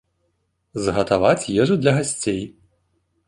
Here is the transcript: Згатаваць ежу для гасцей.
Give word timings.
Згатаваць 0.85 1.49
ежу 1.63 1.75
для 1.81 1.91
гасцей. 1.99 2.41